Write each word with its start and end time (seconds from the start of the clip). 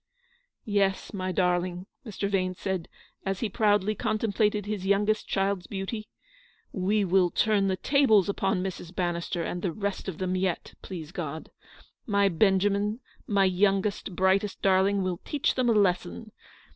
"Yes, 0.65 1.13
my 1.13 1.31
darling/' 1.31 1.85
Mr. 2.03 2.27
Vane 2.27 2.55
said, 2.55 2.87
as 3.23 3.41
he 3.41 3.49
proudly 3.49 3.93
contemplated 3.93 4.65
his 4.65 4.87
youngest 4.87 5.27
child's 5.27 5.67
beauty, 5.67 6.07
"we 6.71 7.05
will 7.05 7.29
turn 7.29 7.67
the 7.67 7.77
tables 7.77 8.27
upon 8.27 8.63
Mrs. 8.63 8.95
Bannister 8.95 9.43
and 9.43 9.61
the 9.61 9.71
rest 9.71 10.07
of 10.09 10.17
them, 10.17 10.35
yet, 10.35 10.73
please 10.81 11.11
God. 11.11 11.51
My 12.07 12.29
Ben 12.29 12.57
jamin; 12.57 12.97
my 13.27 13.45
youngest, 13.45 14.15
brightest 14.15 14.63
darling; 14.63 15.03
we'll 15.03 15.19
teach 15.23 15.53
them 15.53 15.69
a 15.69 15.73
lesson. 15.73 16.31